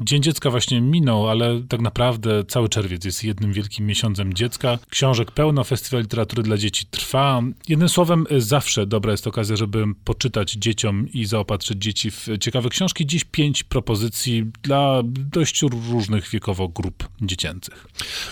[0.00, 4.78] Dzień Dziecka właśnie minął, ale tak naprawdę cały czerwiec jest jednym wielkim miesiącem dziecka.
[4.90, 7.42] Książek pełno, festiwal literatury dla dzieci trwa.
[7.68, 13.06] Jednym słowem, zawsze dobra jest okazja, żeby poczytać dzieciom i zaopatrzyć dzieci w ciekawe książki.
[13.06, 17.86] Dziś pięć propozycji dla dość różnych wiekowo grup dziecięcych.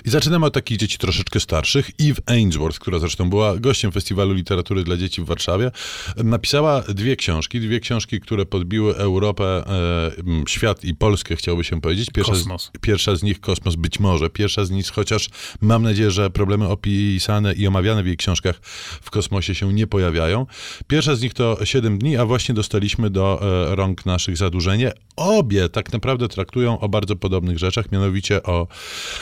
[0.05, 1.91] I zaczynamy od takich dzieci troszeczkę starszych.
[2.01, 5.71] Eve Ainsworth, która zresztą była gościem Festiwalu Literatury dla Dzieci w Warszawie,
[6.17, 10.11] napisała dwie książki, dwie książki, które podbiły Europę, e,
[10.49, 12.11] świat i Polskę, chciałby się powiedzieć.
[12.11, 12.64] Pierwsza kosmos.
[12.64, 14.30] Z, pierwsza z nich Kosmos, być może.
[14.30, 15.29] Pierwsza z nich, chociaż
[15.61, 18.61] mam nadzieję, że problemy opisane i omawiane w jej książkach
[19.02, 20.47] w kosmosie się nie pojawiają.
[20.87, 24.92] Pierwsza z nich to 7 dni, a właśnie dostaliśmy do e, rąk naszych zadłużenie.
[25.16, 28.69] Obie tak naprawdę traktują o bardzo podobnych rzeczach, mianowicie o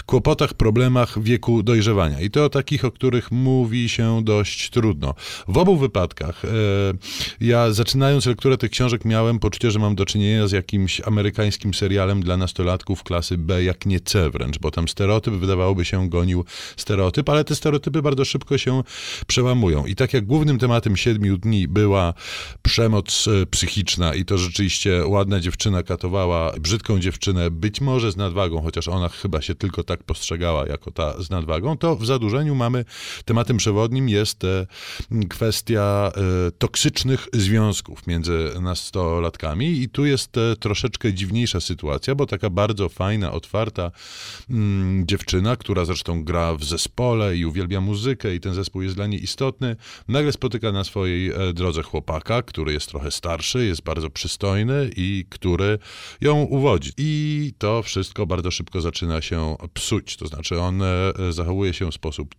[0.07, 2.21] kłopotach, problemach wieku dojrzewania.
[2.21, 5.15] I to o takich, o których mówi się dość trudno.
[5.49, 6.49] W obu wypadkach, e,
[7.41, 12.20] ja zaczynając lekturę tych książek, miałem poczucie, że mam do czynienia z jakimś amerykańskim serialem
[12.21, 16.45] dla nastolatków klasy B, jak nie C wręcz, bo tam stereotyp wydawałoby się gonił
[16.77, 18.83] stereotyp, ale te stereotypy bardzo szybko się
[19.27, 19.87] przełamują.
[19.87, 22.15] I tak jak głównym tematem siedmiu dni była
[22.63, 28.63] przemoc e, psychiczna i to rzeczywiście ładna dziewczyna katowała brzydką dziewczynę, być może z nadwagą,
[28.63, 32.85] chociaż ona chyba się tylko tak postrzegała jako ta z nadwagą, to w zadłużeniu mamy
[33.25, 34.67] tematem przewodnim jest e,
[35.29, 42.89] kwestia e, toksycznych związków między nastolatkami i tu jest troszeczkę dziwniejsza sytuacja, bo taka bardzo
[42.89, 43.91] fajna, otwarta
[44.51, 49.07] mm, dziewczyna, która zresztą gra w zespole i uwielbia muzykę i ten zespół jest dla
[49.07, 49.77] niej istotny,
[50.09, 55.25] nagle spotyka na swojej e, drodze chłopaka, który jest trochę starszy, jest bardzo przystojny i
[55.29, 55.79] który
[56.21, 56.93] ją uwodzi.
[56.97, 60.87] I to wszystko bardzo szybko zaczyna się psuć, to znaczy on e,
[61.31, 62.35] zachowuje się w sposób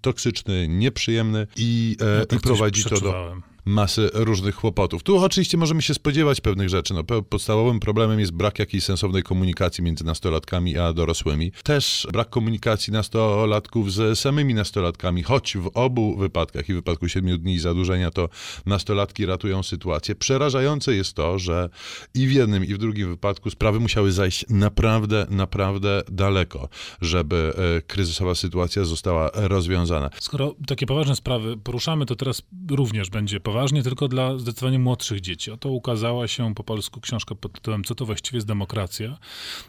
[0.00, 5.02] toksyczny, nieprzyjemny i, e, ja tak i prowadzi to do masy różnych kłopotów.
[5.02, 6.94] Tu oczywiście możemy się spodziewać pewnych rzeczy.
[6.94, 11.52] No, podstawowym problemem jest brak jakiejś sensownej komunikacji między nastolatkami a dorosłymi.
[11.62, 17.38] Też brak komunikacji nastolatków z samymi nastolatkami, choć w obu wypadkach, i w wypadku siedmiu
[17.38, 18.28] dni zadłużenia, to
[18.66, 20.14] nastolatki ratują sytuację.
[20.14, 21.68] Przerażające jest to, że
[22.14, 26.68] i w jednym, i w drugim wypadku sprawy musiały zajść naprawdę, naprawdę daleko,
[27.00, 30.10] żeby e, kryzysowa sytuacja została rozwiązana.
[30.20, 35.20] Skoro takie poważne sprawy poruszamy, to teraz również będzie poważne poważnie, tylko dla zdecydowanie młodszych
[35.20, 35.50] dzieci.
[35.50, 39.18] Oto ukazała się po polsku książka pod tytułem Co to właściwie jest demokracja?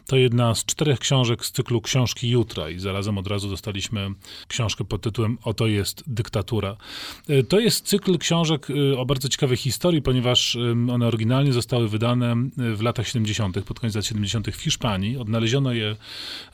[0.06, 4.10] To jedna z czterech książek z cyklu Książki Jutra i zarazem od razu dostaliśmy
[4.48, 6.76] książkę pod tytułem Oto jest dyktatura.
[7.28, 10.58] E, to jest cykl książek e, o bardzo ciekawej historii, ponieważ
[10.90, 14.48] one oryginalnie zostały wydane w latach 70., pod koniec lat 70.
[14.48, 15.16] w Hiszpanii.
[15.16, 15.96] Odnaleziono je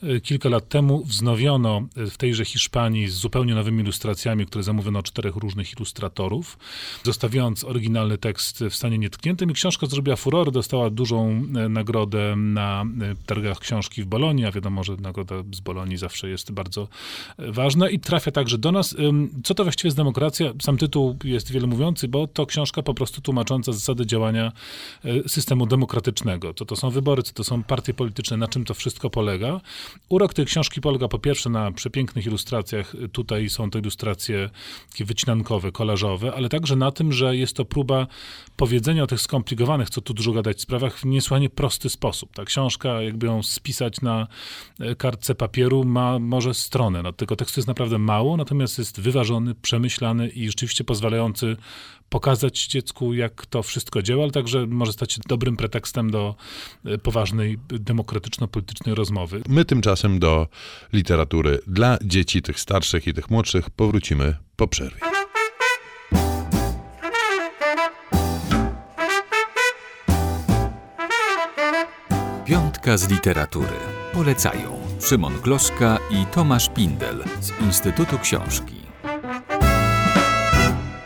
[0.03, 5.35] e, kilka lat temu, wznowiono w tejże Hiszpanii z zupełnie nowymi ilustracjami, które zamówiono czterech
[5.35, 6.57] różnych ilustratorów.
[7.03, 12.35] Zostały zostawiając oryginalny tekst w stanie nietkniętym i książka zrobiła furor, dostała dużą e, nagrodę
[12.35, 16.87] na e, targach książki w Bolonii, a wiadomo, że nagroda z Bolonii zawsze jest bardzo
[17.37, 18.95] e, ważna i trafia także do nas.
[19.43, 20.53] Co to właściwie jest demokracja?
[20.61, 24.51] Sam tytuł jest wiele mówiący, bo to książka po prostu tłumacząca zasady działania
[25.27, 26.53] systemu demokratycznego.
[26.53, 29.61] Co to są wybory, co to są partie polityczne, na czym to wszystko polega.
[30.09, 34.49] Urok tej książki polega po pierwsze na przepięknych ilustracjach, tutaj są to ilustracje
[34.91, 38.07] takie wycinankowe, kolażowe, ale także na tym, że jest to próba
[38.55, 42.33] powiedzenia o tych skomplikowanych, co tu dużo gadać, sprawach w niesłychanie prosty sposób.
[42.33, 44.27] Ta książka, jakby ją spisać na
[44.79, 47.03] e, kartce papieru, ma może stronę.
[47.03, 51.57] No, tego tekstu jest naprawdę mało, natomiast jest wyważony, przemyślany i rzeczywiście pozwalający
[52.09, 56.35] pokazać dziecku, jak to wszystko działa, ale także może stać się dobrym pretekstem do
[56.85, 59.41] e, poważnej, demokratyczno-politycznej rozmowy.
[59.49, 60.47] My tymczasem do
[60.93, 65.22] literatury dla dzieci, tych starszych i tych młodszych powrócimy po przerwie.
[72.85, 73.79] Z literatury.
[74.13, 78.75] Polecają Szymon Gloszka i Tomasz Pindel z Instytutu Książki.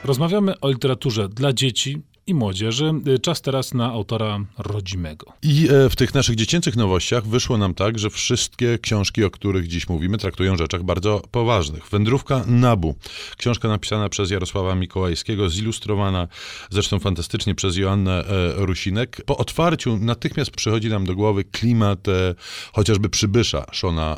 [0.03, 2.93] Rozmawiamy o literaturze dla dzieci i młodzieży.
[3.21, 5.33] Czas teraz na autora rodzimego.
[5.43, 9.67] I e, w tych naszych dziecięcych nowościach wyszło nam tak, że wszystkie książki, o których
[9.67, 11.89] dziś mówimy, traktują rzeczach bardzo poważnych.
[11.89, 12.95] Wędrówka Nabu.
[13.37, 16.27] Książka napisana przez Jarosława Mikołajskiego, zilustrowana
[16.69, 19.21] zresztą fantastycznie przez Joannę e, Rusinek.
[19.25, 22.35] Po otwarciu natychmiast przychodzi nam do głowy klimat e,
[22.73, 24.17] chociażby Przybysza Shona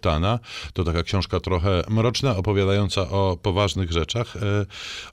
[0.00, 0.38] Tana.
[0.72, 4.34] To taka książka trochę mroczna, opowiadająca o poważnych rzeczach.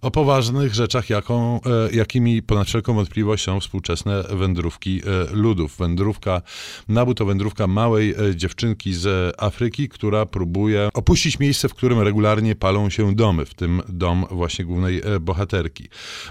[0.01, 1.59] O poważnych rzeczach, jaką,
[1.91, 5.77] jakimi ponad wszelką wątpliwość są współczesne wędrówki e, ludów.
[5.77, 6.41] Wędrówka
[6.87, 12.55] Nabu to wędrówka małej e, dziewczynki z Afryki, która próbuje opuścić miejsce, w którym regularnie
[12.55, 15.87] palą się domy, w tym dom właśnie głównej e, bohaterki.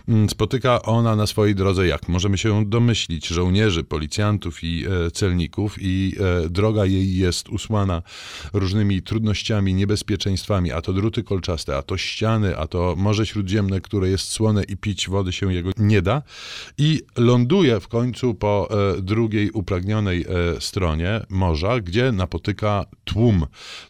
[0.08, 6.12] Mm, Spotyka ona na swojej drodze, jak możemy się domyślić, żołnierzy, policjantów i celników i
[6.50, 8.02] droga jej jest usłana
[8.52, 14.08] różnymi trudnościami, niebezpieczeństwami, a to druty kolczaste, a to ściany, a to Morze Śródziemne, które
[14.08, 16.22] jest słone i pić wody się jego nie da
[16.78, 23.46] i ląduje w końcu po e, drugiej upragnionej e, stronie morza, gdzie napotyka tłum.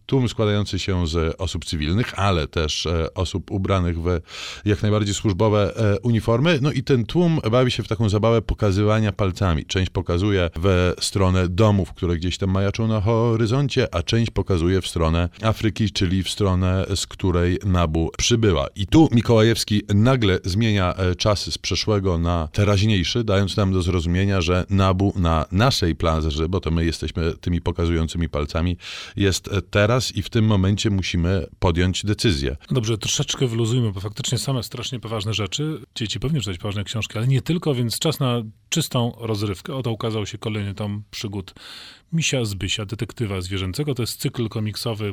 [0.06, 4.20] Tłum składający się z osób cywilnych, ale też e, osób ubranych w
[4.64, 5.72] jak najbardziej służbowe
[6.02, 6.58] uniformy.
[6.62, 9.64] No i ten tłum bawi się w taką zabawę pokazywania palcami.
[9.64, 14.86] Część pokazuje w stronę domów, które gdzieś tam majaczą na horyzoncie, a część pokazuje w
[14.86, 18.66] stronę Afryki, czyli w stronę, z której Nabu przybyła.
[18.76, 24.64] I tu Mikołajewski nagle zmienia czasy z przeszłego na teraźniejszy, dając nam do zrozumienia, że
[24.70, 28.76] Nabu na naszej plaży, bo to my jesteśmy tymi pokazującymi palcami,
[29.16, 32.56] jest teraz i w tym momencie musimy podjąć decyzję.
[32.70, 35.80] Dobrze, troszeczkę wyluzujmy, bo faktycznie same strasznie poważne rzeczy.
[35.94, 39.74] Dzieci powinny czytać poważne książki, ale nie tylko, więc czas na czystą rozrywkę.
[39.74, 41.54] Oto ukazał się kolejny tom przygód
[42.12, 43.94] Misia Zbysia, detektywa zwierzęcego.
[43.94, 45.12] To jest cykl komiksowy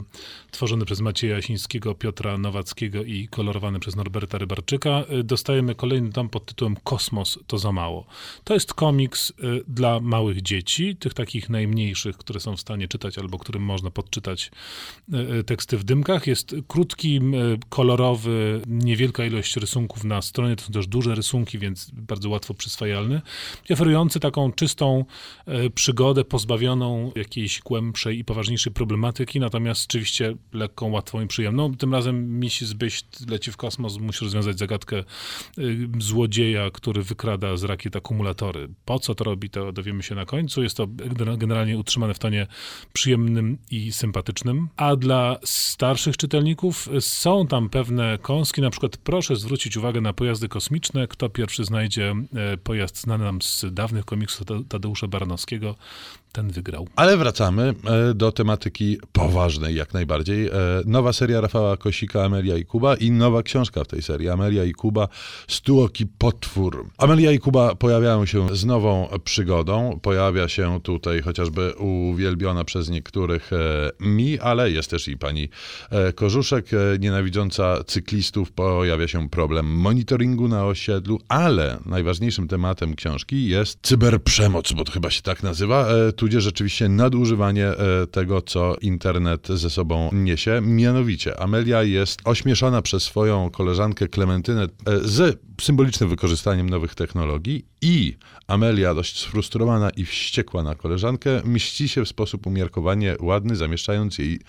[0.51, 5.03] tworzony przez Macieja Jasińskiego, Piotra Nowackiego i kolorowany przez Norberta Rybarczyka.
[5.24, 8.06] Dostajemy kolejny tom pod tytułem Kosmos to za mało.
[8.44, 9.33] To jest komiks y,
[9.68, 14.51] dla małych dzieci, tych takich najmniejszych, które są w stanie czytać albo którym można podczytać
[15.13, 16.27] y, y, teksty w dymkach.
[16.27, 17.19] Jest krótki,
[17.69, 20.56] kolorowy, niewielka ilość rysunków na stronie.
[20.56, 23.21] To są też duże rysunki, więc bardzo łatwo przyswajalny.
[23.69, 25.06] I oferujący taką czystą
[25.75, 31.75] przygodę pozbawioną jakiejś głębszej i poważniejszej problematyki, natomiast oczywiście lekką, łatwą i przyjemną.
[31.75, 35.04] Tym razem miś zbyś leci w kosmos, musi rozwiązać zagadkę
[35.57, 35.88] y,
[36.53, 38.69] złodzieja, który wykrada z rakiet akumulatory.
[38.85, 40.63] Po co to robi, to dowiemy się na końcu.
[40.63, 42.47] Jest to gener- generalnie utrzymane w tonie
[42.94, 44.69] przyjemnym i sympatycznym.
[44.77, 50.47] A dla starszych czytelników są tam pewne kąski, na przykład proszę zwrócić uwagę na pojazdy
[50.50, 51.07] kosmiczne.
[51.07, 55.75] Kto pierwszy znajdzie e, pojazd znany nam z dawnych komiksów Tade- Tadeusza Baranowskiego,
[56.33, 56.88] ten wygrał.
[56.95, 60.47] Ale wracamy e, do tematyki poważnej jak najbardziej.
[60.47, 60.51] E,
[60.85, 64.71] Nowa seria Rafała Kosika, Amelia i Kuba i nowa książka w tej serii, Amelia i
[64.71, 65.07] Kuba,
[65.47, 66.89] Stuoki Potwór.
[66.97, 70.00] Amelia i Kuba pojawiają się z nową przygodą.
[70.01, 75.50] Pojawia się tutaj chociażby uwielbiona przez niektórych e, mi, ale jest też i pani
[76.15, 76.65] Korzuszek,
[77.00, 78.51] nienawidząca cyklistów.
[78.51, 85.09] Pojawia się problem monitoringu na osiedlu, ale najważniejszym tematem książki jest cyberprzemoc, bo to chyba
[85.09, 85.88] się tak nazywa,
[86.23, 90.61] tudzież rzeczywiście nadużywanie e, tego, co internet ze sobą niesie.
[90.61, 94.67] Mianowicie Amelia jest ośmieszona przez swoją koleżankę Klementynę e,
[94.99, 98.17] z symbolicznym wykorzystaniem nowych technologii i
[98.47, 104.39] Amelia, dość sfrustrowana i wściekła na koleżankę, mści się w sposób umiarkowanie ładny, zamieszczając jej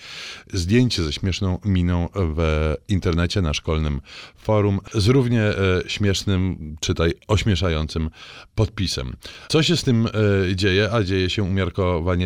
[0.53, 4.00] zdjęcie ze śmieszną miną w internecie na szkolnym
[4.37, 5.55] forum z równie e,
[5.87, 8.11] śmiesznym, czytaj, ośmieszającym
[8.55, 9.17] podpisem.
[9.49, 10.09] Co się z tym
[10.55, 11.64] dzieje, a dzieje się umiarkowanie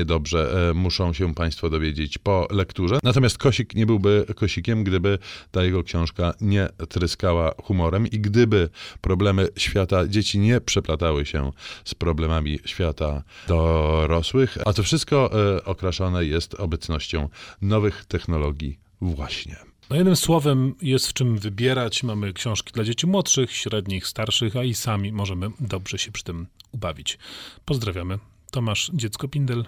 [0.05, 2.99] dobrze, e, muszą się Państwo dowiedzieć po lekturze.
[3.02, 5.19] Natomiast Kosik nie byłby Kosikiem, gdyby
[5.50, 8.69] ta jego książka nie tryskała humorem i gdyby
[9.00, 11.52] problemy świata dzieci nie przeplatały się
[11.85, 17.29] z problemami świata dorosłych, a to wszystko e, okraszone jest obecnością
[17.62, 19.56] nowych technologii właśnie.
[19.90, 22.02] No jednym słowem jest w czym wybierać.
[22.02, 26.46] Mamy książki dla dzieci młodszych, średnich, starszych, a i sami możemy dobrze się przy tym
[26.73, 27.19] ubawić.
[27.64, 28.19] Pozdrawiamy.
[28.50, 29.64] Tomasz Dziecko Pindel.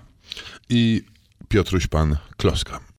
[0.69, 1.03] I
[1.49, 2.91] Piotruś Pan Kloska.